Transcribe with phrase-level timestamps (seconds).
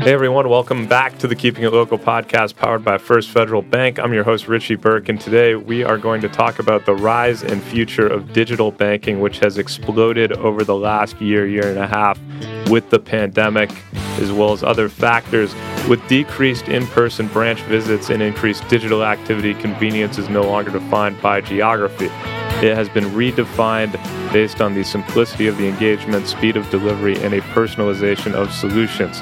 [0.00, 3.98] Hey everyone, welcome back to the Keeping It Local podcast powered by First Federal Bank.
[3.98, 7.42] I'm your host, Richie Burke, and today we are going to talk about the rise
[7.42, 11.86] and future of digital banking, which has exploded over the last year, year and a
[11.86, 12.18] half
[12.70, 13.70] with the pandemic,
[14.18, 15.54] as well as other factors.
[15.86, 21.20] With decreased in person branch visits and increased digital activity, convenience is no longer defined
[21.20, 22.08] by geography.
[22.62, 23.92] It has been redefined
[24.34, 29.18] based on the simplicity of the engagement, speed of delivery, and a personalization of solutions.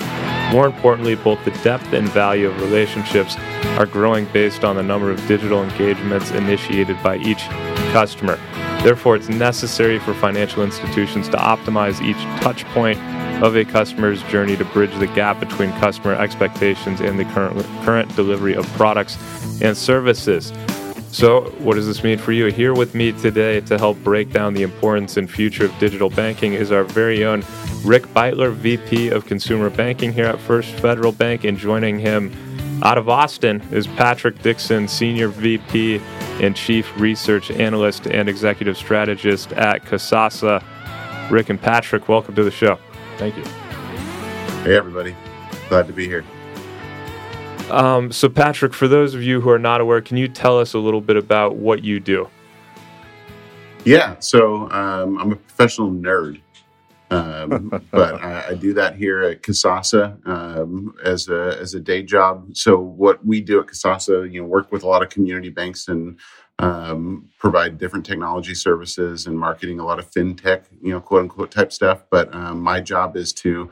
[0.52, 3.36] More importantly, both the depth and value of relationships
[3.78, 7.44] are growing based on the number of digital engagements initiated by each
[7.92, 8.40] customer.
[8.82, 12.98] Therefore, it's necessary for financial institutions to optimize each touch point
[13.42, 18.16] of a customer's journey to bridge the gap between customer expectations and the current, current
[18.16, 19.16] delivery of products
[19.62, 20.52] and services.
[21.10, 22.46] So, what does this mean for you?
[22.46, 26.52] Here with me today to help break down the importance and future of digital banking
[26.52, 27.42] is our very own
[27.82, 32.30] Rick Beitler, VP of Consumer Banking here at First Federal Bank, and joining him
[32.82, 36.00] out of Austin is Patrick Dixon, Senior VP
[36.40, 40.62] and Chief Research Analyst and Executive Strategist at Kasasa.
[41.30, 42.78] Rick and Patrick, welcome to the show.
[43.16, 43.44] Thank you.
[44.62, 45.16] Hey, everybody.
[45.68, 46.24] Glad to be here.
[47.70, 50.74] Um, so, Patrick, for those of you who are not aware, can you tell us
[50.74, 52.28] a little bit about what you do?
[53.84, 56.40] Yeah, so um, I'm a professional nerd,
[57.10, 62.02] um, but I, I, do that here at Kasasa um, as a as a day
[62.02, 62.56] job.
[62.56, 65.88] So, what we do at Kasasa, you know, work with a lot of community banks
[65.88, 66.18] and
[66.58, 71.50] um, provide different technology services and marketing, a lot of fintech, you know, quote unquote
[71.50, 72.02] type stuff.
[72.10, 73.70] But um, my job is to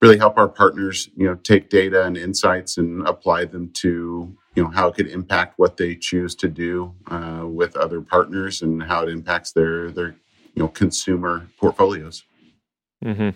[0.00, 4.62] really help our partners, you know, take data and insights and apply them to, you
[4.62, 8.82] know, how it could impact what they choose to do uh, with other partners and
[8.82, 10.16] how it impacts their their
[10.54, 12.24] you know consumer portfolios.
[13.04, 13.30] Mm-hmm.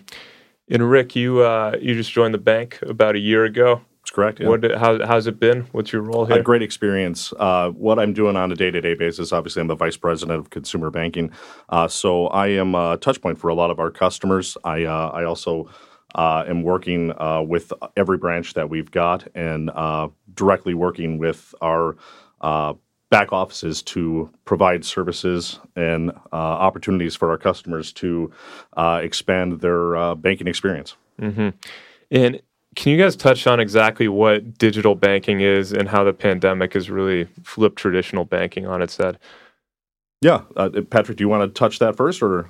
[0.71, 3.81] And Rick, you uh, you just joined the bank about a year ago.
[4.01, 4.39] That's correct.
[4.39, 4.47] Yeah.
[4.47, 5.67] What how, how's it been?
[5.71, 6.39] What's your role here?
[6.39, 7.33] A great experience.
[7.37, 10.39] Uh, what I'm doing on a day to day basis, obviously, I'm the vice president
[10.39, 11.31] of consumer banking,
[11.69, 14.57] uh, so I am a touch point for a lot of our customers.
[14.63, 15.69] I uh, I also
[16.15, 21.53] uh, am working uh, with every branch that we've got and uh, directly working with
[21.61, 21.95] our
[22.41, 22.73] uh,
[23.09, 28.31] back offices to provide services and uh, opportunities for our customers to
[28.77, 30.95] uh, expand their banking experience.
[31.19, 31.49] Mm-hmm.
[32.11, 32.41] And
[32.75, 36.89] can you guys touch on exactly what digital banking is and how the pandemic has
[36.89, 39.17] really flipped traditional banking on its head?
[40.21, 40.41] Yeah,
[40.89, 42.49] Patrick, do you want to touch that first, or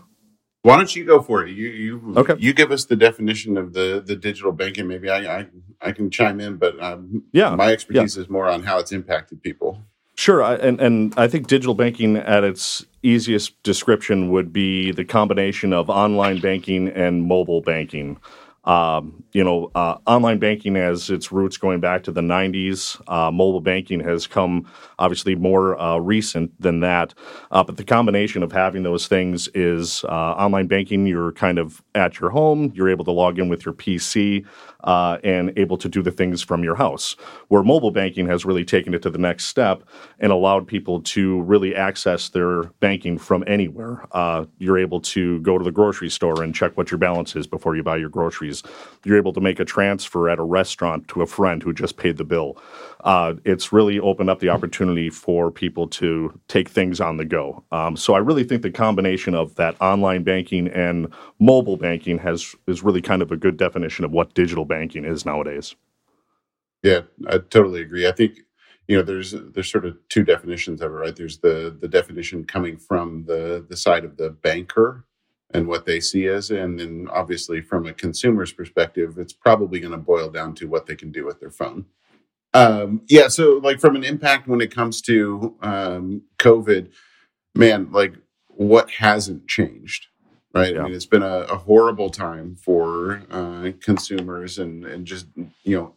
[0.61, 1.51] why don't you go for it?
[1.51, 2.35] You you okay.
[2.37, 4.87] You give us the definition of the the digital banking.
[4.87, 5.47] Maybe I I,
[5.81, 8.23] I can chime in, but um, yeah, my expertise yeah.
[8.23, 9.81] is more on how it's impacted people.
[10.15, 15.05] Sure, I, and and I think digital banking at its easiest description would be the
[15.05, 18.19] combination of online banking and mobile banking.
[18.65, 23.01] Um, you know, uh, online banking has its roots going back to the 90s.
[23.07, 27.13] Uh, mobile banking has come obviously more uh, recent than that.
[27.51, 31.81] Uh, but the combination of having those things is uh, online banking, you're kind of
[31.95, 34.45] at your home, you're able to log in with your PC
[34.84, 37.16] uh, and able to do the things from your house.
[37.47, 39.84] Where mobile banking has really taken it to the next step
[40.19, 44.06] and allowed people to really access their banking from anywhere.
[44.12, 47.47] Uh, you're able to go to the grocery store and check what your balance is
[47.47, 48.63] before you buy your groceries.
[49.03, 52.18] You're able to make a transfer at a restaurant to a friend who just paid
[52.18, 52.62] the bill.
[53.03, 57.63] Uh, it's really opened up the opportunity for people to take things on the go.
[57.72, 61.07] Um, so I really think the combination of that online banking and
[61.39, 65.25] mobile banking has is really kind of a good definition of what digital banking is
[65.25, 65.75] nowadays.
[66.84, 68.07] Yeah, I totally agree.
[68.07, 68.40] I think
[68.88, 71.16] you know there's there's sort of two definitions of it, right?
[71.16, 75.06] There's the the definition coming from the the side of the banker
[75.53, 79.91] and what they see as, and then obviously from a consumer's perspective, it's probably going
[79.91, 81.86] to boil down to what they can do with their phone.
[82.53, 86.91] Um, yeah, so like from an impact when it comes to um, COVID,
[87.56, 88.13] man, like
[88.47, 90.07] what hasn't changed?
[90.53, 90.73] Right?
[90.73, 90.81] Yeah.
[90.81, 95.27] I mean, it's been a, a horrible time for uh, consumers and and just
[95.63, 95.95] you know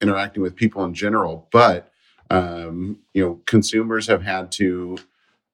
[0.00, 1.48] interacting with people in general.
[1.52, 1.90] But
[2.30, 4.98] um, you know, consumers have had to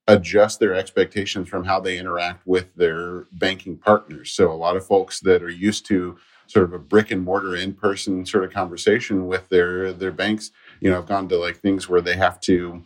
[0.09, 4.31] adjust their expectations from how they interact with their banking partners.
[4.31, 6.17] So a lot of folks that are used to
[6.47, 10.51] sort of a brick and mortar in person sort of conversation with their their banks,
[10.81, 12.85] you know, have gone to like things where they have to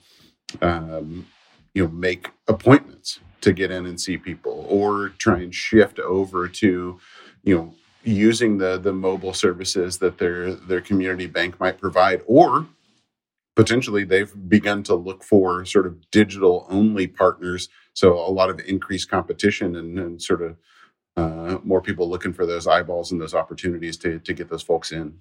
[0.63, 1.27] um,
[1.75, 6.49] you know make appointments to get in and see people or try and shift over
[6.49, 6.99] to
[7.43, 12.67] you know using the the mobile services that their their community bank might provide or
[13.57, 18.61] potentially they've begun to look for sort of digital only partners so a lot of
[18.61, 20.57] increased competition and, and sort of
[21.17, 24.93] uh, more people looking for those eyeballs and those opportunities to to get those folks
[24.93, 25.19] in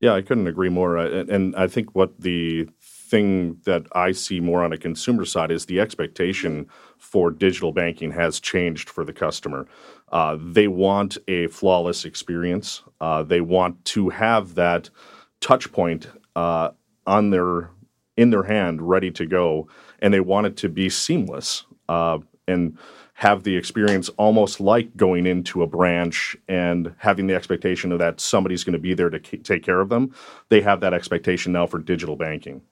[0.00, 0.98] Yeah, I couldn't agree more.
[0.98, 2.68] Uh, and I think what the
[3.12, 6.66] thing that I see more on a consumer side is the expectation
[6.96, 9.66] for digital banking has changed for the customer.
[10.10, 12.82] Uh, they want a flawless experience.
[13.02, 14.88] Uh, they want to have that
[15.40, 16.06] touch point
[16.36, 16.70] uh,
[17.06, 17.68] on their
[18.16, 19.68] in their hand, ready to go,
[20.00, 22.18] and they want it to be seamless uh,
[22.48, 22.78] and
[23.14, 28.20] have the experience almost like going into a branch and having the expectation of that
[28.20, 30.14] somebody's going to be there to take care of them.
[30.48, 32.62] They have that expectation now for digital banking.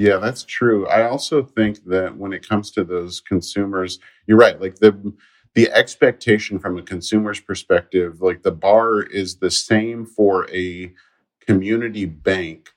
[0.00, 0.88] Yeah, that's true.
[0.88, 4.58] I also think that when it comes to those consumers, you're right.
[4.58, 5.12] Like the
[5.54, 10.94] the expectation from a consumer's perspective, like the bar is the same for a
[11.46, 12.70] community bank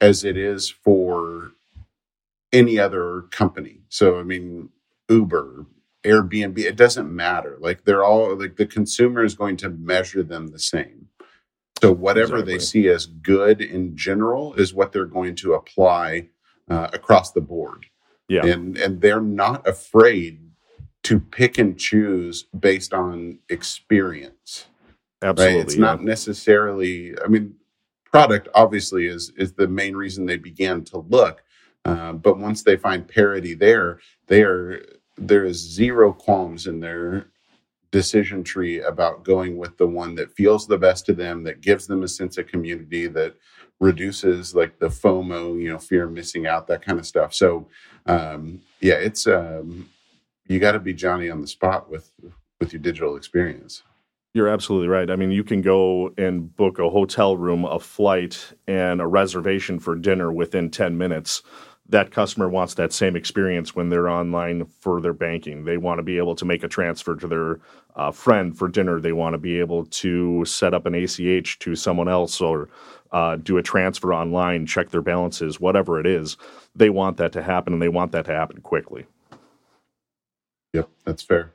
[0.00, 1.50] as it is for
[2.54, 3.82] any other company.
[3.90, 4.70] So, I mean,
[5.10, 5.66] Uber,
[6.04, 7.58] Airbnb, it doesn't matter.
[7.60, 11.08] Like they're all like the consumer is going to measure them the same.
[11.82, 12.52] So, whatever exactly.
[12.54, 16.28] they see as good in general is what they're going to apply
[16.72, 17.86] uh, across the board.
[18.28, 18.46] Yeah.
[18.46, 20.40] And, and they're not afraid
[21.02, 24.66] to pick and choose based on experience.
[25.22, 25.56] Absolutely.
[25.56, 25.64] Right?
[25.64, 25.80] It's yeah.
[25.80, 27.54] not necessarily, I mean,
[28.12, 31.42] product obviously is is the main reason they began to look.
[31.84, 33.98] Uh, but once they find parity there,
[34.28, 34.84] they are
[35.16, 37.26] there is zero qualms in their
[37.90, 41.86] decision tree about going with the one that feels the best to them, that gives
[41.86, 43.34] them a sense of community, that
[43.82, 47.34] reduces like the FOMO, you know, fear of missing out, that kind of stuff.
[47.34, 47.66] So,
[48.06, 49.90] um, yeah, it's um,
[50.46, 52.10] you got to be Johnny on the spot with
[52.60, 53.82] with your digital experience.
[54.34, 55.10] You're absolutely right.
[55.10, 59.78] I mean, you can go and book a hotel room, a flight, and a reservation
[59.78, 61.42] for dinner within 10 minutes.
[61.88, 65.64] That customer wants that same experience when they're online for their banking.
[65.64, 67.60] They want to be able to make a transfer to their
[67.96, 69.00] uh, friend for dinner.
[69.00, 72.68] They want to be able to set up an ACH to someone else or
[73.10, 76.36] uh, do a transfer online, check their balances, whatever it is.
[76.74, 79.06] They want that to happen and they want that to happen quickly.
[80.72, 81.52] Yep, that's fair.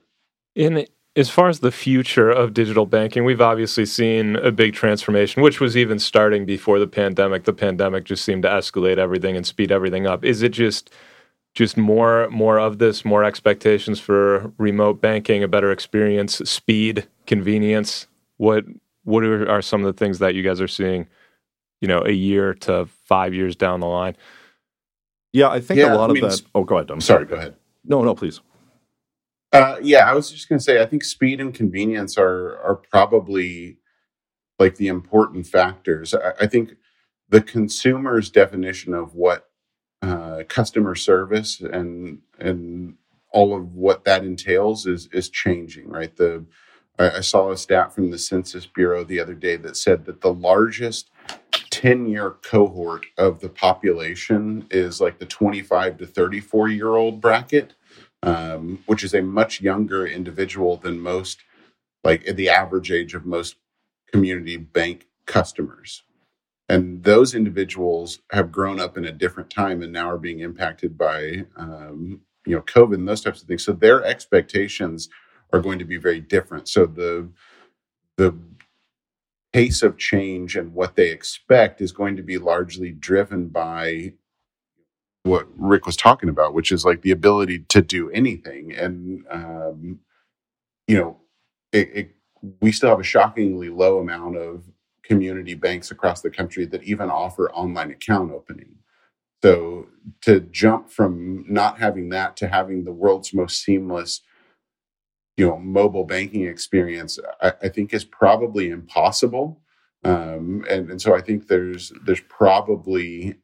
[0.56, 0.86] In
[1.18, 5.60] as far as the future of digital banking, we've obviously seen a big transformation, which
[5.60, 7.44] was even starting before the pandemic.
[7.46, 10.24] The pandemic just seemed to escalate everything and speed everything up.
[10.24, 10.92] Is it just
[11.56, 18.06] just more more of this, more expectations for remote banking, a better experience, speed, convenience?
[18.38, 18.66] What
[19.04, 21.08] what are, are some of the things that you guys are seeing,
[21.82, 24.16] you know, a year to five years down the line?
[25.34, 26.42] Yeah, I think yeah, a lot I mean, of that.
[26.54, 26.92] Oh, go ahead.
[26.92, 27.26] I'm sorry.
[27.26, 27.56] Go ahead.
[27.84, 28.40] No, no, please.
[29.58, 32.76] Uh, yeah, I was just going to say, I think speed and convenience are are
[32.76, 33.80] probably
[34.60, 36.14] like the important factors.
[36.14, 36.76] I, I think
[37.30, 39.50] the consumer's definition of what
[40.04, 42.98] uh, customer service and and
[43.32, 45.90] all of what that entails is is changing.
[45.90, 46.16] Right.
[46.16, 46.46] The
[47.00, 50.22] I, I saw a stat from the Census Bureau the other day that said that
[50.22, 51.10] the largest
[51.72, 57.74] 10 year cohort of the population is like the 25 to 34 year old bracket
[58.24, 61.40] um, which is a much younger individual than most,
[62.04, 63.56] like the average age of most
[64.12, 66.04] community bank customers.
[66.70, 70.98] And those individuals have grown up in a different time and now are being impacted
[70.98, 73.64] by, um, you know, COVID and those types of things.
[73.64, 75.10] So their expectations
[75.54, 76.68] are going to be very different.
[76.68, 77.30] So the
[78.18, 78.36] the
[79.54, 84.14] pace of change and what they expect is going to be largely driven by
[85.28, 88.74] what Rick was talking about, which is like the ability to do anything.
[88.74, 90.00] And, um,
[90.88, 91.18] you know,
[91.72, 92.16] it, it,
[92.62, 94.64] we still have a shockingly low amount of
[95.04, 98.76] community banks across the country that even offer online account opening.
[99.44, 99.88] So
[100.22, 104.22] to jump from not having that to having the world's most seamless,
[105.36, 109.62] you know, mobile banking experience, I, I think is probably impossible.
[110.04, 113.36] Um, and, and so I think there's there's probably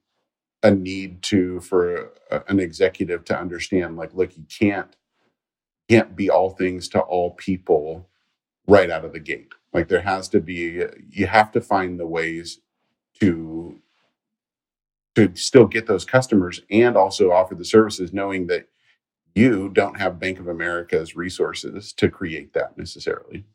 [0.63, 4.95] a need to for a, an executive to understand like look you can't
[5.89, 8.09] can't be all things to all people
[8.67, 9.53] right out of the gate.
[9.73, 12.59] Like there has to be you have to find the ways
[13.19, 13.79] to
[15.15, 18.67] to still get those customers and also offer the services knowing that
[19.35, 23.45] you don't have bank of america's resources to create that necessarily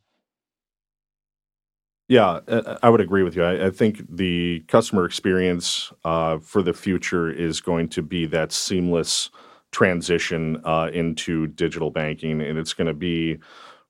[2.08, 2.40] yeah,
[2.82, 3.44] I would agree with you.
[3.44, 8.50] I, I think the customer experience uh, for the future is going to be that
[8.50, 9.28] seamless
[9.72, 13.38] transition uh, into digital banking, and it's going to be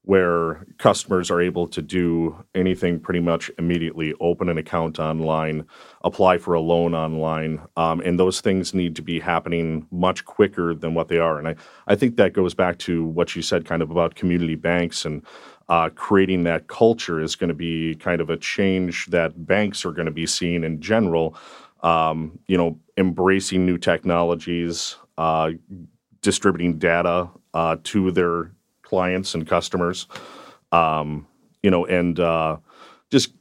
[0.09, 5.67] where customers are able to do anything pretty much immediately open an account online,
[6.03, 10.75] apply for a loan online, um, and those things need to be happening much quicker
[10.75, 11.39] than what they are.
[11.39, 11.57] And I,
[11.89, 15.23] I think that goes back to what you said kind of about community banks and
[15.69, 19.93] uh, creating that culture is going to be kind of a change that banks are
[19.93, 21.37] going to be seeing in general.
[21.83, 25.51] Um, you know, embracing new technologies, uh,
[26.23, 28.53] distributing data uh, to their
[28.89, 30.07] clients and customers,
[30.73, 31.27] um,
[31.63, 32.57] you know, and uh,
[33.11, 33.35] just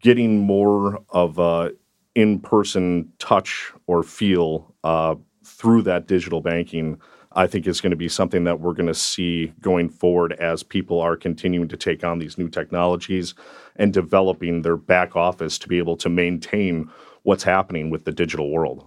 [0.00, 1.72] getting more of a
[2.14, 6.98] in-person touch or feel uh, through that digital banking.
[7.36, 10.62] I think is going to be something that we're going to see going forward as
[10.62, 13.34] people are continuing to take on these new technologies
[13.74, 16.88] and developing their back office to be able to maintain
[17.24, 18.86] what's happening with the digital world.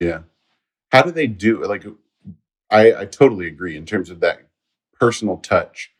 [0.00, 0.20] Yeah.
[0.92, 1.84] How do they do like
[2.70, 4.40] I, I totally agree in terms of that
[5.04, 5.92] personal touch.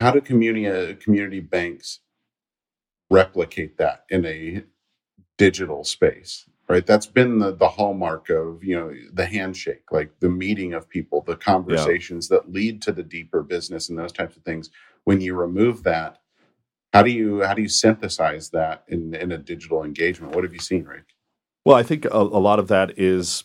[0.00, 2.00] How do community community banks
[3.10, 4.64] replicate that in a
[5.38, 6.44] digital space?
[6.68, 10.88] Right, that's been the the hallmark of you know the handshake, like the meeting of
[10.88, 12.38] people, the conversations yeah.
[12.38, 14.70] that lead to the deeper business and those types of things.
[15.04, 16.20] When you remove that,
[16.92, 20.34] how do you how do you synthesize that in in a digital engagement?
[20.34, 21.14] What have you seen, Rick?
[21.64, 23.44] Well, I think a, a lot of that is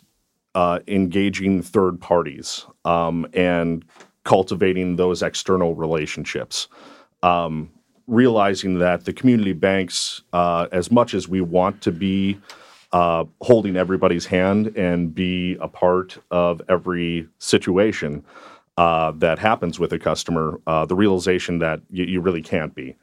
[0.58, 3.86] uh, engaging third parties um, and
[4.28, 6.68] cultivating those external relationships.
[7.24, 7.72] Um,
[8.08, 12.38] realizing that the community banks, uh, as much as we want to be
[12.92, 18.24] uh, holding everybody's hand and be a part of every situation
[18.78, 22.96] uh, that happens with a customer, uh, the realization that you, you really can't be.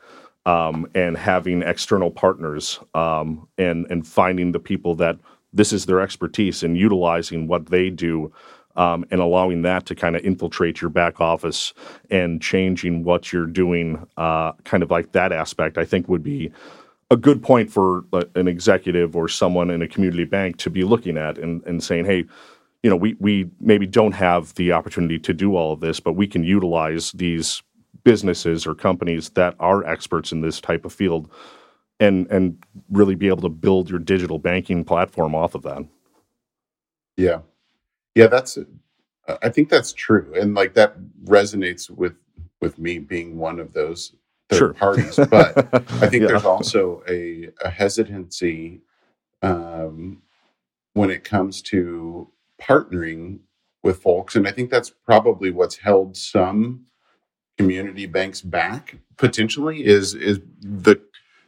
[0.46, 5.16] Um, and having external partners um, and and finding the people that
[5.54, 8.30] this is their expertise and utilizing what they do
[8.76, 11.72] um, and allowing that to kind of infiltrate your back office
[12.10, 16.52] and changing what you're doing, uh, kind of like that aspect, I think would be
[17.10, 20.84] a good point for uh, an executive or someone in a community bank to be
[20.84, 22.24] looking at and, and saying, hey,
[22.82, 26.14] you know, we, we maybe don't have the opportunity to do all of this, but
[26.14, 27.62] we can utilize these
[28.02, 31.30] businesses or companies that are experts in this type of field
[32.00, 35.84] and and really be able to build your digital banking platform off of that.
[37.16, 37.40] Yeah,
[38.14, 38.58] yeah, that's.
[39.42, 42.14] I think that's true, and like that resonates with
[42.60, 44.14] with me being one of those
[44.48, 44.74] third sure.
[44.74, 45.18] parties.
[45.30, 46.28] But I think yeah.
[46.28, 48.80] there's also a, a hesitancy
[49.42, 50.22] um,
[50.92, 52.30] when it comes to
[52.60, 53.40] partnering
[53.82, 56.86] with folks, and I think that's probably what's held some
[57.58, 61.00] community banks back potentially is is the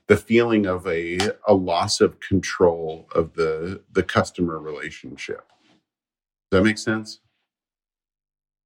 [0.07, 5.51] the feeling of a a loss of control of the the customer relationship.
[6.51, 7.21] Does that make sense?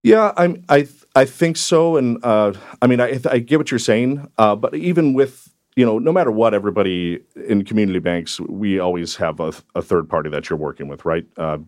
[0.03, 0.65] Yeah, I'm.
[0.69, 4.57] I I think so, and uh, I mean, I I get what you're saying, uh,
[4.57, 9.41] but even with you know, no matter what, everybody in community banks, we always have
[9.41, 11.27] a, a third party that you're working with, right?
[11.37, 11.59] Uh,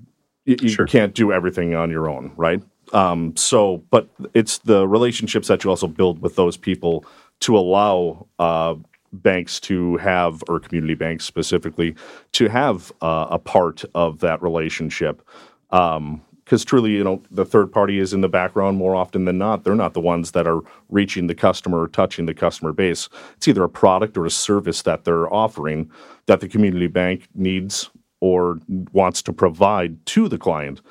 [0.44, 0.86] you, you sure.
[0.86, 2.62] can't do everything on your own, right?
[2.92, 7.04] Um, so, but it's the relationships that you also build with those people
[7.40, 8.74] to allow uh,
[9.12, 11.94] banks to have, or community banks specifically,
[12.32, 15.22] to have uh, a part of that relationship.
[15.72, 19.38] Because um, truly, you know, the third party is in the background more often than
[19.38, 19.64] not.
[19.64, 20.60] They're not the ones that are
[20.90, 23.08] reaching the customer or touching the customer base.
[23.36, 25.90] It's either a product or a service that they're offering
[26.26, 28.60] that the community bank needs or
[28.92, 30.82] wants to provide to the client.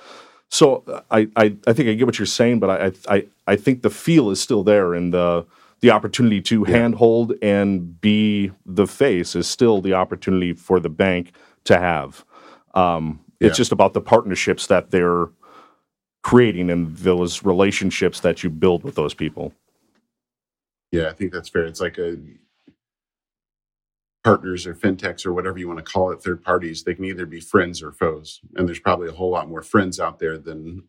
[0.50, 3.84] So I, I, I think I get what you're saying, but I, I, I think
[3.84, 5.46] the feel is still there, and the
[5.80, 6.78] the opportunity to yeah.
[6.78, 11.34] handhold and be the face is still the opportunity for the bank
[11.64, 12.26] to have.
[12.74, 13.62] Um, it's yeah.
[13.62, 15.28] just about the partnerships that they're
[16.22, 19.52] creating and those relationships that you build with those people.
[20.92, 21.66] Yeah, I think that's fair.
[21.66, 22.18] It's like a
[24.24, 26.84] partners or fintechs or whatever you want to call it, third parties.
[26.84, 30.00] They can either be friends or foes, and there's probably a whole lot more friends
[30.00, 30.84] out there than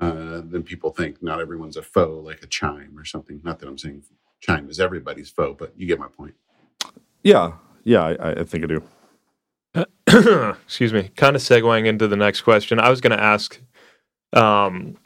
[0.00, 1.22] uh, than people think.
[1.22, 3.40] Not everyone's a foe, like a chime or something.
[3.42, 4.04] Not that I'm saying
[4.40, 6.34] chime is everybody's foe, but you get my point.
[7.24, 8.82] Yeah, yeah, I, I think I do.
[10.64, 11.10] excuse me.
[11.16, 13.60] Kind of segueing into the next question, I was going to ask.
[14.32, 14.96] Um,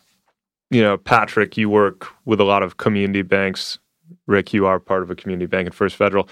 [0.70, 3.78] you know, Patrick, you work with a lot of community banks.
[4.26, 6.28] Rick, you are part of a community bank at First Federal.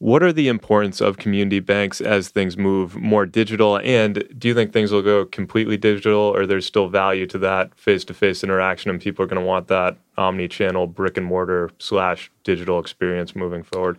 [0.00, 3.80] What are the importance of community banks as things move more digital?
[3.82, 7.74] And do you think things will go completely digital or there's still value to that
[7.74, 11.26] face to face interaction and people are going to want that omni channel brick and
[11.26, 13.98] mortar slash digital experience moving forward?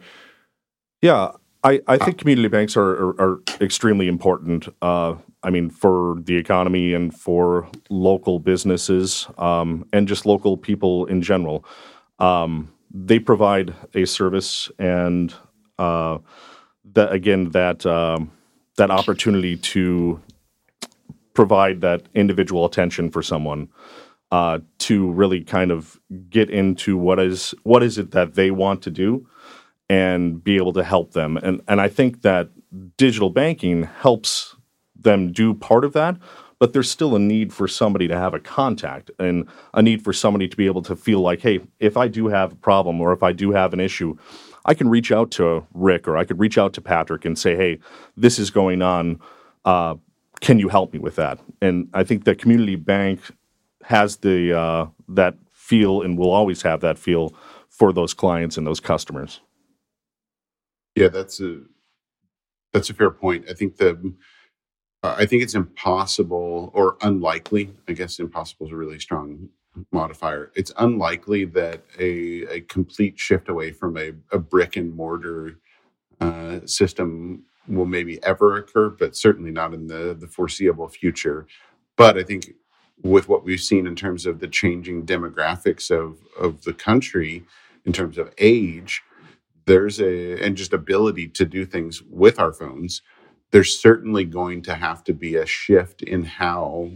[1.02, 1.32] Yeah,
[1.64, 4.68] I, I think community banks are, are, are extremely important.
[4.82, 11.06] Uh, I mean, for the economy and for local businesses um, and just local people
[11.06, 11.66] in general.
[12.20, 15.34] Um, they provide a service and
[15.78, 16.18] uh,
[16.94, 18.32] that again that um,
[18.78, 20.20] that opportunity to
[21.34, 23.70] provide that individual attention for someone
[24.32, 26.00] uh, to really kind of
[26.30, 29.28] get into what is what is it that they want to do
[29.90, 31.38] and be able to help them.
[31.38, 32.50] And and I think that
[32.98, 34.56] digital banking helps
[34.96, 36.18] them do part of that
[36.60, 40.12] but there's still a need for somebody to have a contact and a need for
[40.12, 43.14] somebody to be able to feel like hey if I do have a problem or
[43.14, 44.16] if I do have an issue
[44.66, 47.56] I can reach out to Rick or I could reach out to Patrick and say
[47.56, 47.80] hey
[48.16, 49.20] this is going on.
[49.66, 49.96] Uh,
[50.42, 51.40] can you help me with that?
[51.62, 53.20] And I think the community bank
[53.84, 57.34] has the uh, that feel and will always have that feel
[57.70, 59.42] for those clients and those customers.
[61.00, 61.62] Yeah, that's a
[62.74, 63.46] that's a fair point.
[63.50, 64.14] I think the
[65.04, 67.74] uh, I think it's impossible or unlikely.
[67.88, 69.50] I guess impossible is a really strong
[69.92, 70.52] modifier.
[70.56, 75.60] It's unlikely that a, a complete shift away from a, a brick and mortar
[76.22, 81.48] uh, system will maybe ever occur, but certainly not in the, the foreseeable future.
[81.98, 82.54] But I think
[83.04, 87.44] with what we've seen in terms of the changing demographics of of the country
[87.86, 89.04] in terms of age
[89.70, 92.94] there's a and just ability to do things with our phones
[93.52, 96.92] there's certainly going to have to be a shift in how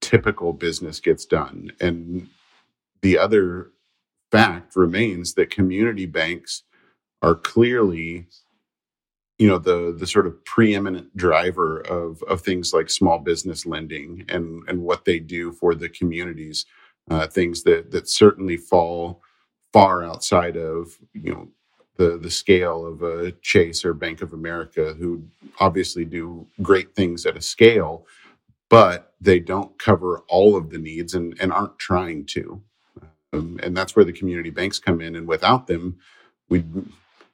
[0.00, 1.72] typical business gets done.
[1.80, 2.28] And
[3.02, 3.72] the other
[4.32, 6.64] fact remains that community banks
[7.22, 8.26] are clearly
[9.38, 14.24] you know the the sort of preeminent driver of of things like small business lending
[14.28, 16.66] and and what they do for the communities
[17.10, 19.22] uh, things that that certainly fall
[19.72, 21.48] far outside of you know
[21.96, 25.24] the the scale of a Chase or Bank of America who
[25.58, 28.06] obviously do great things at a scale
[28.70, 32.62] but they don't cover all of the needs and and aren't trying to
[33.32, 35.98] um, and that's where the community banks come in and without them
[36.48, 36.58] we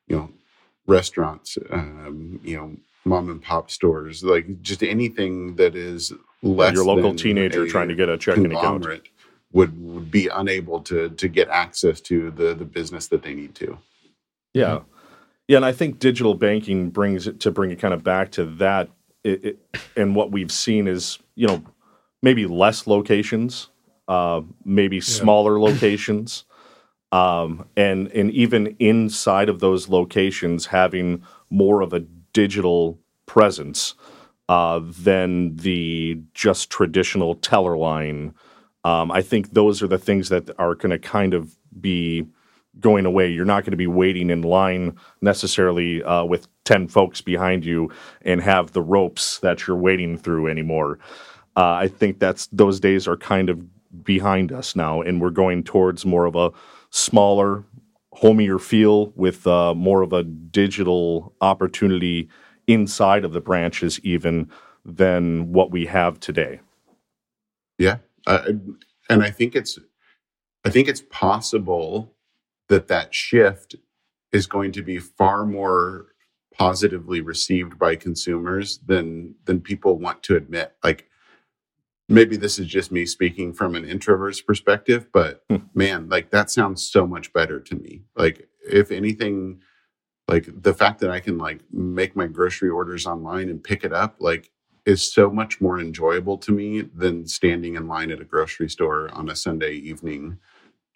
[0.06, 0.30] you know
[0.90, 6.12] restaurants, um, you know, mom and pop stores, like just anything that is
[6.42, 8.86] less your local teenager trying to get a checking account
[9.52, 13.54] would, would be unable to to get access to the the business that they need
[13.54, 13.78] to.
[14.54, 14.80] Yeah,
[15.48, 18.44] yeah, and I think digital banking brings it to bring it kind of back to
[18.44, 18.88] that.
[19.24, 19.58] It, it,
[19.96, 21.64] and what we've seen is you know
[22.22, 23.68] maybe less locations,
[24.08, 25.02] uh, maybe yeah.
[25.02, 26.44] smaller locations.
[27.12, 32.00] Um, and and even inside of those locations, having more of a
[32.32, 33.94] digital presence
[34.48, 38.34] uh, than the just traditional teller line.
[38.84, 42.26] Um, I think those are the things that are going to kind of be
[42.78, 43.28] going away.
[43.28, 47.90] You're not going to be waiting in line necessarily uh, with 10 folks behind you
[48.22, 50.98] and have the ropes that you're waiting through anymore.
[51.56, 53.60] Uh, I think that's those days are kind of
[54.04, 56.52] behind us now, and we're going towards more of a
[56.90, 57.64] smaller,
[58.12, 62.28] homier feel with uh, more of a digital opportunity
[62.66, 64.48] inside of the branches, even
[64.84, 66.60] than what we have today.
[67.78, 68.52] Yeah, uh,
[69.08, 69.78] and I think it's,
[70.64, 72.14] I think it's possible
[72.70, 73.74] that that shift
[74.32, 76.06] is going to be far more
[76.56, 80.74] positively received by consumers than than people want to admit.
[80.82, 81.06] Like
[82.08, 85.56] maybe this is just me speaking from an introvert's perspective, but hmm.
[85.74, 88.02] man, like that sounds so much better to me.
[88.16, 89.60] Like if anything,
[90.28, 93.92] like the fact that I can like make my grocery orders online and pick it
[93.92, 94.50] up, like
[94.86, 99.10] is so much more enjoyable to me than standing in line at a grocery store
[99.12, 100.38] on a Sunday evening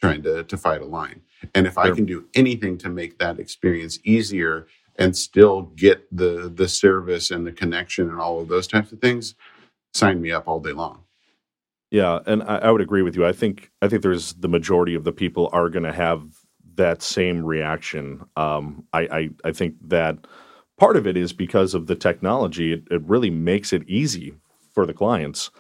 [0.01, 1.23] trying to to fight a line.
[1.55, 1.85] And if sure.
[1.85, 7.31] I can do anything to make that experience easier and still get the the service
[7.31, 9.35] and the connection and all of those types of things,
[9.93, 11.01] sign me up all day long.
[11.91, 13.25] Yeah, and I, I would agree with you.
[13.25, 16.23] I think I think there's the majority of the people are going to have
[16.77, 18.25] that same reaction.
[18.37, 20.27] Um, I, I, I think that
[20.77, 22.73] part of it is because of the technology.
[22.73, 24.35] It, it really makes it easy
[24.73, 25.51] for the clients.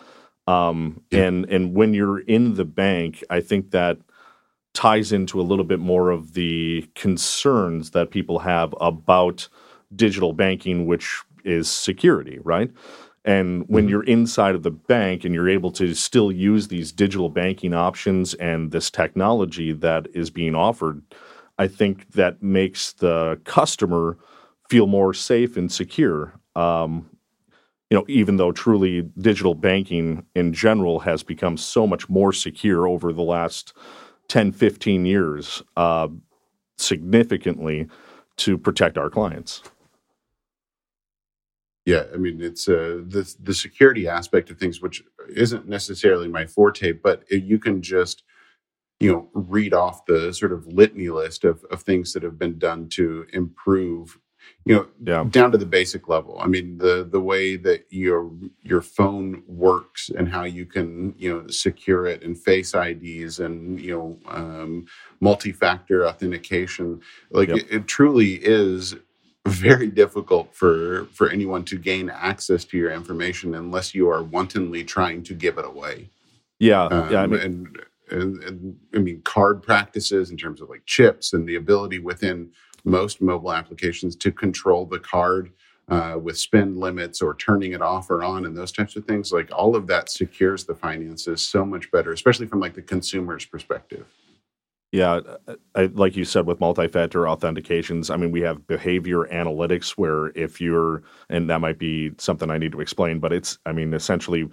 [0.46, 1.22] Um, yeah.
[1.22, 3.98] And and when you're in the bank, I think that
[4.74, 9.48] ties into a little bit more of the concerns that people have about
[9.94, 12.70] digital banking, which is security, right?
[13.24, 13.90] And when mm-hmm.
[13.90, 18.34] you're inside of the bank and you're able to still use these digital banking options
[18.34, 21.02] and this technology that is being offered,
[21.58, 24.18] I think that makes the customer
[24.68, 26.34] feel more safe and secure.
[26.54, 27.08] Um,
[27.90, 32.86] you know, even though truly digital banking in general has become so much more secure
[32.88, 33.72] over the last
[34.28, 36.08] 10, 15 years, uh,
[36.78, 37.86] significantly
[38.36, 39.62] to protect our clients.
[41.86, 46.46] Yeah, I mean it's uh, the the security aspect of things, which isn't necessarily my
[46.46, 48.22] forte, but you can just
[49.00, 52.58] you know read off the sort of litany list of, of things that have been
[52.58, 54.18] done to improve
[54.64, 55.24] you know yeah.
[55.30, 58.30] down to the basic level i mean the the way that your
[58.62, 63.80] your phone works and how you can you know secure it and face ids and
[63.80, 64.86] you know um,
[65.20, 67.58] multi-factor authentication like yep.
[67.58, 68.96] it, it truly is
[69.46, 74.82] very difficult for for anyone to gain access to your information unless you are wantonly
[74.82, 76.08] trying to give it away
[76.58, 77.78] yeah um, yeah I mean, and,
[78.10, 82.50] and, and i mean card practices in terms of like chips and the ability within
[82.84, 85.50] most mobile applications to control the card
[85.88, 89.32] uh, with spend limits or turning it off or on and those types of things.
[89.32, 93.44] Like all of that secures the finances so much better especially from like the consumer's
[93.44, 94.06] perspective.
[94.92, 95.20] Yeah
[95.74, 100.60] I, like you said with multi-factor authentications i mean we have behavior analytics where if
[100.60, 104.48] you're and that might be something i need to explain but it's i mean essentially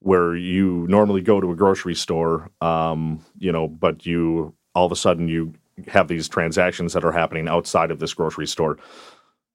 [0.00, 4.92] where you normally go to a grocery store um, you know but you all of
[4.92, 5.54] a sudden you
[5.88, 8.78] have these transactions that are happening outside of this grocery store.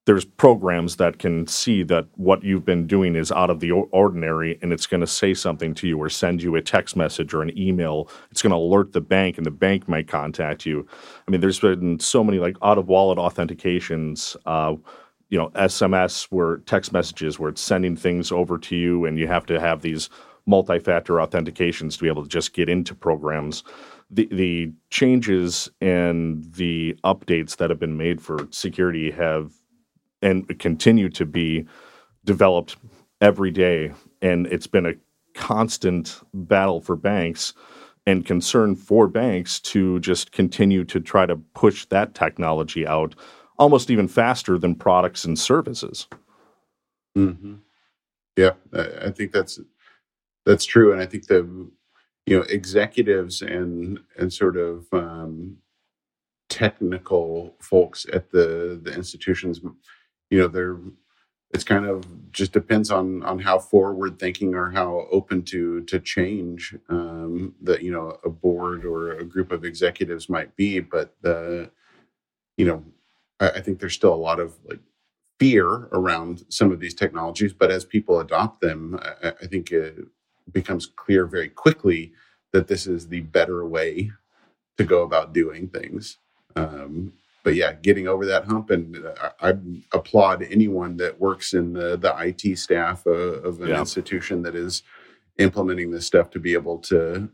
[0.06, 4.60] There's programs that can see that what you've been doing is out of the ordinary
[4.62, 7.42] and it's going to say something to you or send you a text message or
[7.42, 8.10] an email.
[8.30, 10.86] It's going to alert the bank and the bank might contact you.
[11.26, 14.36] I mean, there's been so many like out of wallet authentications.
[14.46, 14.76] Uh,
[15.30, 19.28] you know, SMS where text messages where it's sending things over to you and you
[19.28, 20.10] have to have these
[20.46, 23.64] multi factor authentications to be able to just get into programs
[24.14, 29.52] the the changes and the updates that have been made for security have
[30.22, 31.66] and continue to be
[32.24, 32.78] developed
[33.22, 34.94] every day and it's been a
[35.34, 37.54] constant battle for banks
[38.06, 43.16] and concern for banks to just continue to try to push that technology out
[43.58, 46.08] almost even faster than products and services.
[47.18, 47.56] Mm-hmm.
[48.36, 49.60] Yeah, I think that's
[50.46, 51.70] that's true, and I think the
[52.26, 55.58] you know executives and and sort of um,
[56.50, 59.62] technical folks at the the institutions
[60.30, 60.78] you know they're
[61.54, 66.00] it's kind of just depends on on how forward thinking or how open to to
[66.00, 70.80] change um, that you know a board or a group of executives might be.
[70.80, 71.70] But the
[72.58, 72.84] you know
[73.40, 74.80] I, I think there's still a lot of like
[75.40, 77.54] fear around some of these technologies.
[77.54, 79.96] But as people adopt them i, I think it,
[80.52, 82.14] becomes clear very quickly
[82.52, 84.12] that this is the better way
[84.78, 86.18] to go about doing things.
[86.56, 89.54] Um, but yeah, getting over that hump, and uh, I,
[89.92, 93.80] applaud anyone that works in the, the IT staff uh, of an yeah.
[93.80, 94.84] institution that is
[95.38, 97.30] implementing this stuff to be able to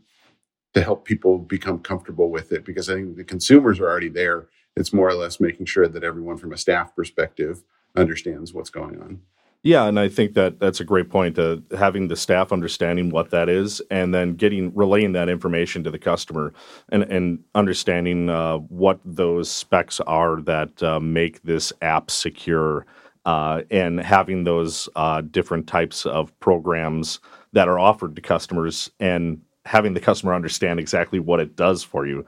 [0.72, 2.64] to help people become comfortable with it.
[2.64, 4.48] Because I think the consumers are already there.
[4.76, 7.62] It's more or less making sure that everyone from a staff perspective
[7.96, 9.20] understands what's going on.
[9.62, 11.38] Yeah, and I think that that's a great point.
[11.38, 15.90] Uh, having the staff understanding what that is, and then getting relaying that information to
[15.90, 16.54] the customer,
[16.88, 22.86] and and understanding uh, what those specs are that uh, make this app secure,
[23.26, 27.20] uh, and having those uh, different types of programs
[27.52, 32.06] that are offered to customers, and having the customer understand exactly what it does for
[32.06, 32.24] you,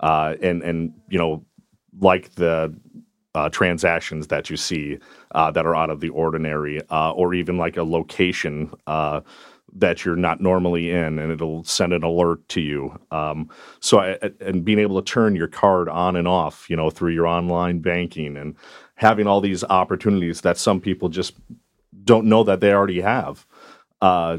[0.00, 1.44] uh, and and you know,
[1.98, 2.72] like the
[3.36, 4.98] uh, transactions that you see
[5.34, 9.20] uh, that are out of the ordinary, uh, or even like a location uh,
[9.74, 12.98] that you're not normally in, and it'll send an alert to you.
[13.10, 16.88] Um, so, I, and being able to turn your card on and off, you know,
[16.88, 18.56] through your online banking, and
[18.94, 21.34] having all these opportunities that some people just
[22.04, 23.46] don't know that they already have.
[24.00, 24.38] Uh,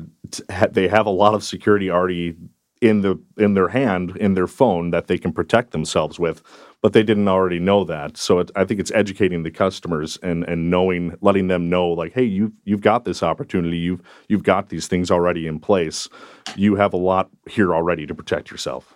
[0.71, 2.35] they have a lot of security already
[2.81, 6.43] in the in their hand in their phone that they can protect themselves with
[6.81, 10.43] but they didn't already know that so it, i think it's educating the customers and
[10.45, 14.69] and knowing letting them know like hey you've you've got this opportunity you've you've got
[14.69, 16.07] these things already in place
[16.55, 18.95] you have a lot here already to protect yourself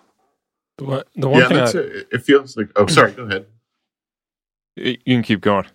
[0.78, 2.08] the one, the one yeah, thing that's I, it.
[2.12, 3.46] it feels like oh sorry go ahead
[4.76, 5.66] you can keep going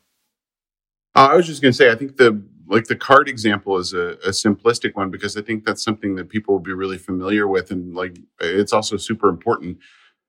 [1.16, 3.94] uh, i was just going to say i think the like the card example is
[3.94, 7.48] a, a, simplistic one because I think that's something that people will be really familiar
[7.48, 9.78] with, and like it's also super important.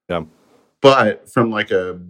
[0.08, 0.22] Yeah.
[0.80, 2.00] But from like a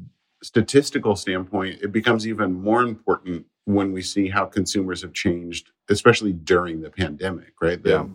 [0.42, 6.32] statistical standpoint, it becomes even more important when we see how consumers have changed, especially
[6.32, 7.82] during the pandemic, right?
[7.82, 8.06] The, yeah.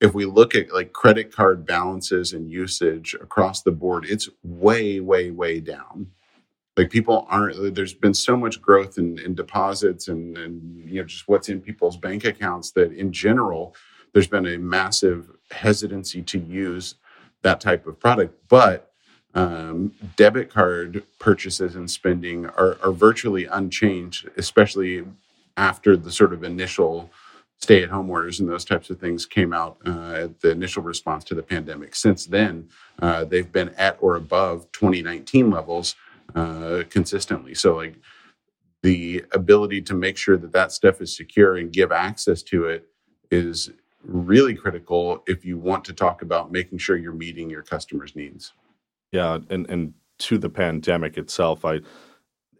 [0.00, 5.00] If we look at like credit card balances and usage across the board, it's way,
[5.00, 6.08] way, way down
[6.78, 11.00] like people aren't uh, there's been so much growth in, in deposits and, and you
[11.00, 13.74] know just what's in people's bank accounts that in general
[14.14, 16.94] there's been a massive hesitancy to use
[17.42, 18.87] that type of product but
[19.38, 25.04] um, debit card purchases and spending are, are virtually unchanged especially
[25.56, 27.10] after the sort of initial
[27.58, 30.82] stay at home orders and those types of things came out uh, at the initial
[30.82, 31.94] response to the pandemic.
[31.94, 32.68] Since then,
[33.00, 35.96] uh, they've been at or above 2019 levels
[36.34, 37.54] uh, consistently.
[37.54, 37.96] So, like
[38.82, 42.86] the ability to make sure that that stuff is secure and give access to it
[43.30, 43.70] is
[44.04, 48.52] really critical if you want to talk about making sure you're meeting your customers' needs.
[49.12, 51.80] Yeah, and and to the pandemic itself, I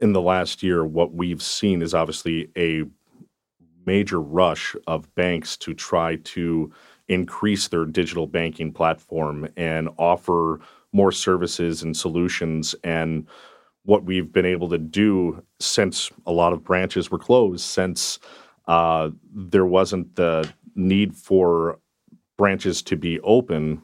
[0.00, 2.84] in the last year, what we've seen is obviously a
[3.84, 6.70] major rush of banks to try to
[7.08, 10.60] increase their digital banking platform and offer
[10.92, 12.74] more services and solutions.
[12.84, 13.26] And
[13.84, 18.18] what we've been able to do since a lot of branches were closed, since
[18.66, 21.78] uh, there wasn't the need for
[22.36, 23.82] branches to be open,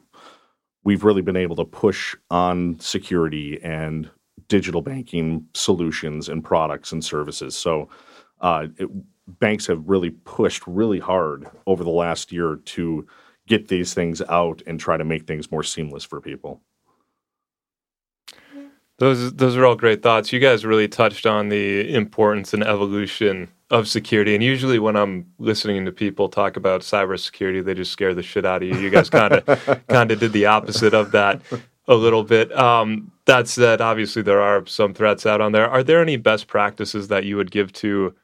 [0.85, 4.09] we've really been able to push on security and
[4.47, 7.57] digital banking solutions and products and services.
[7.57, 7.89] So
[8.39, 8.87] uh, it,
[9.39, 13.05] banks have really pushed really hard over the last year to
[13.47, 16.61] get these things out and try to make things more seamless for people.
[18.97, 20.31] Those those are all great thoughts.
[20.31, 24.33] You guys really touched on the importance and evolution of security.
[24.33, 28.45] And usually when I'm listening to people talk about cybersecurity, they just scare the shit
[28.45, 28.77] out of you.
[28.77, 31.41] You guys kind of kind of did the opposite of that
[31.87, 32.57] a little bit.
[32.57, 35.69] Um, that said, obviously there are some threats out on there.
[35.69, 38.15] Are there any best practices that you would give to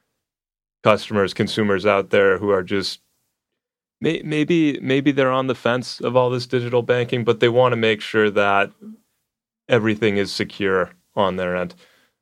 [0.84, 3.02] customers, consumers out there who are just
[4.00, 7.78] maybe maybe they're on the fence of all this digital banking, but they want to
[7.78, 8.72] make sure that
[9.68, 11.76] everything is secure on their end.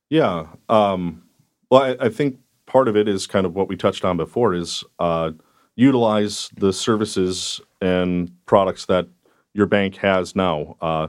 [0.10, 0.48] Yeah.
[0.68, 1.24] Um,
[1.70, 2.40] well, I, I, think
[2.70, 5.32] part of it is kind of what we touched on before is uh,
[5.76, 9.08] utilize the services and products that
[9.54, 10.78] your bank has now.
[10.80, 11.08] Uh,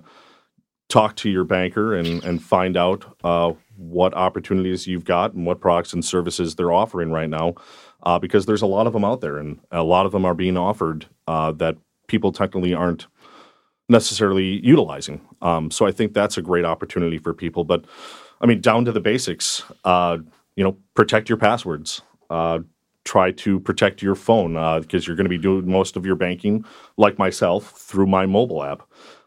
[0.88, 5.60] talk to your banker and, and find out uh, what opportunities you've got and what
[5.60, 7.54] products and services they're offering right now,
[8.02, 10.34] uh, because there's a lot of them out there, and a lot of them are
[10.34, 11.76] being offered uh, that
[12.08, 13.06] people technically aren't
[13.88, 15.20] necessarily utilizing.
[15.42, 17.64] Um, so I think that's a great opportunity for people.
[17.64, 17.84] But
[18.40, 20.18] I mean, down to the basics, uh,
[20.56, 22.02] you know, protect your passwords.
[22.28, 22.60] Uh,
[23.04, 26.16] try to protect your phone because uh, you're going to be doing most of your
[26.16, 26.64] banking,
[26.96, 28.82] like myself, through my mobile app.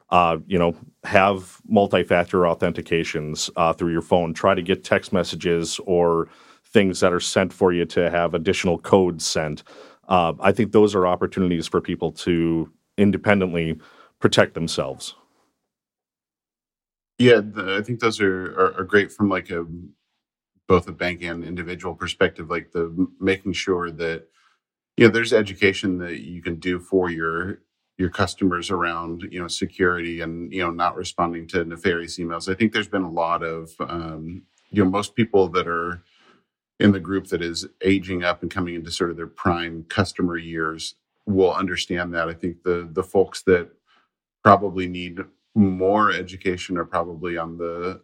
[0.09, 4.33] Uh, you know, have multi-factor authentications uh, through your phone.
[4.33, 6.29] Try to get text messages or
[6.65, 9.63] things that are sent for you to have additional codes sent.
[10.07, 13.79] Uh, I think those are opportunities for people to independently
[14.19, 15.15] protect themselves.
[17.17, 19.65] Yeah, the, I think those are, are, are great from like a
[20.67, 22.49] both a bank and individual perspective.
[22.49, 24.27] Like the making sure that
[24.97, 27.61] you know there's education that you can do for your
[27.97, 32.51] your customers around you know security and you know not responding to nefarious emails.
[32.51, 36.03] I think there's been a lot of um, you know most people that are
[36.79, 40.37] in the group that is aging up and coming into sort of their prime customer
[40.37, 40.95] years
[41.25, 42.29] will understand that.
[42.29, 43.71] I think the the folks that
[44.43, 45.19] probably need
[45.55, 48.01] more education are probably on the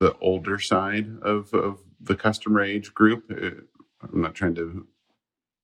[0.00, 3.24] the older side of of the customer age group.
[3.30, 3.62] Uh,
[4.02, 4.86] I'm not trying to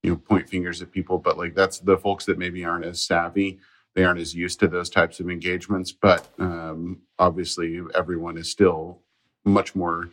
[0.05, 3.01] you know point fingers at people but like that's the folks that maybe aren't as
[3.01, 3.59] savvy
[3.95, 9.01] they aren't as used to those types of engagements but um, obviously everyone is still
[9.45, 10.11] much more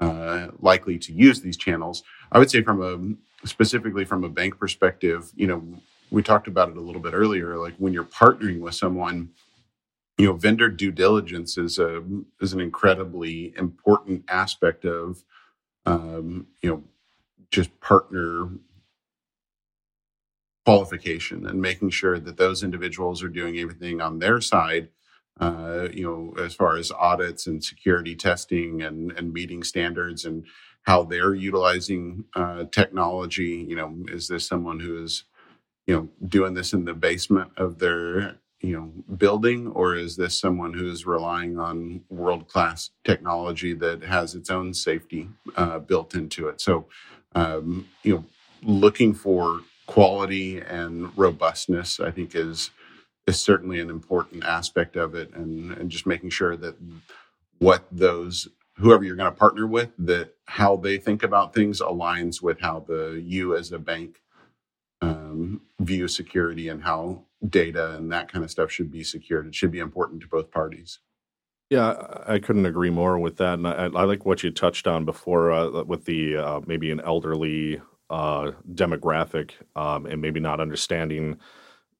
[0.00, 4.58] uh, likely to use these channels i would say from a specifically from a bank
[4.58, 5.62] perspective you know
[6.10, 9.28] we talked about it a little bit earlier like when you're partnering with someone
[10.18, 12.02] you know vendor due diligence is a
[12.40, 15.24] is an incredibly important aspect of
[15.86, 16.84] um, you know
[17.50, 18.50] just partner
[20.66, 24.88] qualification and making sure that those individuals are doing everything on their side
[25.40, 30.46] uh, you know as far as audits and security testing and and meeting standards and
[30.84, 33.66] how they're utilizing uh, technology.
[33.68, 35.24] You know is this someone who is
[35.86, 40.38] you know doing this in the basement of their you know building or is this
[40.38, 46.48] someone who's relying on world class technology that has its own safety uh, built into
[46.48, 46.60] it?
[46.60, 46.86] So
[47.34, 48.24] um, you know
[48.62, 52.70] looking for quality and robustness, I think is
[53.26, 56.76] is certainly an important aspect of it, and and just making sure that
[57.58, 62.42] what those whoever you're going to partner with that how they think about things aligns
[62.42, 64.20] with how the you as a bank
[65.00, 69.46] um, view security and how data and that kind of stuff should be secured.
[69.46, 71.00] It should be important to both parties.
[71.70, 75.04] Yeah, I couldn't agree more with that, and I, I like what you touched on
[75.04, 77.80] before uh, with the uh, maybe an elderly
[78.10, 81.38] uh, demographic um, and maybe not understanding,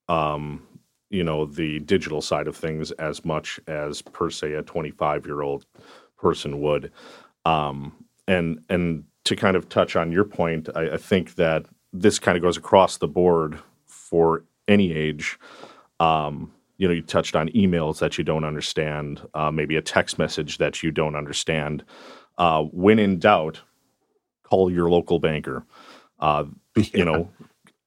[0.09, 0.63] um,
[1.09, 5.41] you know, the digital side of things as much as per se a 25 year
[5.41, 5.65] old
[6.19, 6.93] person would.
[7.47, 12.19] Um, and and to kind of touch on your point, I, I think that this
[12.19, 15.39] kind of goes across the board for any age.
[16.01, 20.19] Um, you know, you touched on emails that you don't understand, uh, maybe a text
[20.19, 21.85] message that you don't understand.
[22.37, 23.61] Uh, when in doubt,
[24.43, 25.65] call your local banker.
[26.19, 26.45] Uh,
[26.93, 27.31] You know,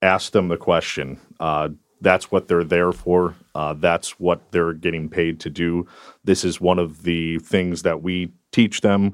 [0.02, 1.20] ask them the question.
[1.40, 3.36] Uh, that's what they're there for.
[3.56, 5.88] Uh, that's what they're getting paid to do.
[6.24, 9.14] This is one of the things that we teach them,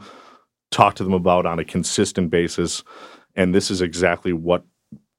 [0.69, 2.83] talk to them about on a consistent basis,
[3.35, 4.63] and this is exactly what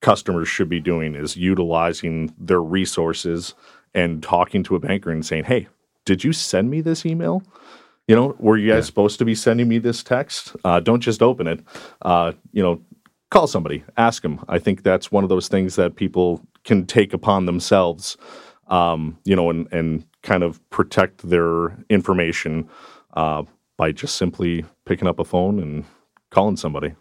[0.04, 3.54] customers should be doing: is utilizing their resources
[3.94, 5.68] and talking to a banker and saying, "Hey,
[6.04, 7.42] did you send me this email?"
[8.06, 8.90] You know, were you guys Yeah.
[8.92, 10.54] supposed to be sending me this text?
[10.64, 11.60] Uh, don't just open it.
[12.02, 12.82] Uh, you know,
[13.30, 14.44] call somebody, ask them.
[14.46, 18.18] I think that's one of those things that people can take upon themselves,
[18.68, 22.68] um, you know, and, and kind of protect their information
[23.14, 23.42] uh,
[23.78, 25.84] by just simply picking up a phone and
[26.30, 26.94] calling somebody.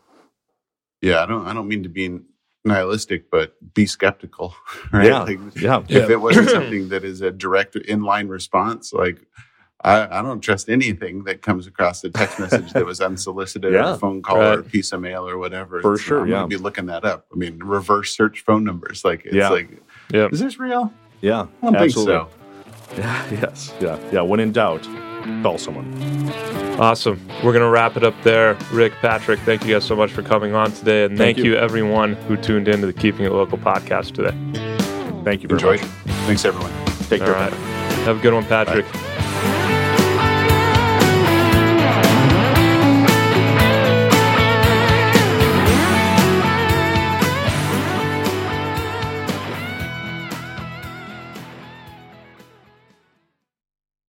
[1.01, 2.19] Yeah, I don't I don't mean to be
[2.65, 4.55] nihilistic, but be skeptical,
[4.93, 5.07] right?
[5.07, 5.81] Yeah, Like, yeah.
[5.89, 9.17] if it wasn't something that is a direct inline response, like
[9.85, 13.77] I, I don't trust anything that comes across a text message that was unsolicited or
[13.77, 15.81] Yeah, a phone call or a piece of mail or whatever.
[15.81, 16.35] For It's- sure, I'm yeah.
[16.35, 17.25] gonna be looking that up.
[17.33, 19.03] I mean, reverse search phone numbers.
[19.03, 19.49] Like it's Yeah.
[19.49, 19.69] like,
[20.13, 20.29] Yeah.
[20.31, 20.93] is this real?
[21.21, 22.15] Yeah, I don't absolutely.
[22.15, 22.29] think
[22.95, 23.01] so.
[23.01, 24.21] Yeah, yes, yeah, yeah.
[24.21, 24.83] When in doubt,
[25.41, 26.62] call someone.
[26.79, 27.19] Awesome.
[27.43, 28.57] We're going to wrap it up there.
[28.71, 31.05] Rick, Patrick, thank you guys so much for coming on today.
[31.05, 31.53] And thank, Thank you.
[31.53, 31.57] you.
[31.57, 34.31] everyone who tuned in to the Keeping It Local podcast today.
[35.23, 35.89] Thank you very Enjoyed much.
[36.25, 36.71] Thanks everyone.
[37.09, 37.35] Take All care.
[37.35, 37.53] right.
[38.05, 38.85] Have a good one, Patrick.